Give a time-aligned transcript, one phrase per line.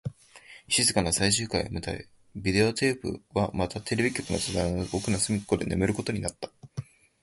[0.67, 6.49] 静かな最終回を迎え、ビデオテープはまたテレビ局の戸棚の奥の隅っこで眠ることになった